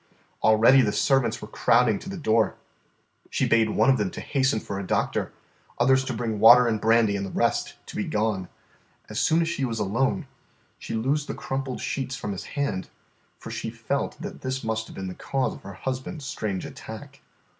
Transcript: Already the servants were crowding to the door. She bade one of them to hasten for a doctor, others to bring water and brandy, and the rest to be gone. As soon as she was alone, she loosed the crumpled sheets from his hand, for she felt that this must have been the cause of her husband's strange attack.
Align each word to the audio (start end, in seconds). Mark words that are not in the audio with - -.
Already 0.41 0.81
the 0.81 0.91
servants 0.91 1.43
were 1.43 1.47
crowding 1.47 1.99
to 1.99 2.09
the 2.09 2.17
door. 2.17 2.55
She 3.29 3.47
bade 3.47 3.69
one 3.69 3.87
of 3.91 3.99
them 3.99 4.09
to 4.09 4.19
hasten 4.19 4.59
for 4.59 4.79
a 4.79 4.83
doctor, 4.87 5.31
others 5.77 6.03
to 6.05 6.13
bring 6.13 6.39
water 6.39 6.65
and 6.65 6.81
brandy, 6.81 7.15
and 7.15 7.23
the 7.23 7.29
rest 7.29 7.75
to 7.85 7.95
be 7.95 8.05
gone. 8.05 8.49
As 9.09 9.19
soon 9.19 9.43
as 9.43 9.47
she 9.47 9.63
was 9.63 9.77
alone, 9.77 10.25
she 10.79 10.95
loosed 10.95 11.27
the 11.27 11.35
crumpled 11.35 11.81
sheets 11.81 12.15
from 12.15 12.31
his 12.31 12.45
hand, 12.57 12.89
for 13.37 13.51
she 13.51 13.69
felt 13.69 14.19
that 14.19 14.41
this 14.41 14.63
must 14.63 14.87
have 14.87 14.95
been 14.95 15.05
the 15.07 15.13
cause 15.13 15.53
of 15.53 15.61
her 15.61 15.73
husband's 15.73 16.25
strange 16.25 16.65
attack. 16.65 17.21